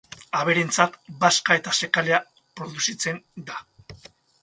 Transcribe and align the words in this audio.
Abereentzat 0.37 0.95
bazka 1.25 1.59
eta 1.61 1.75
zekalea 1.83 2.25
produzitzen 2.61 3.25
da. 3.53 3.65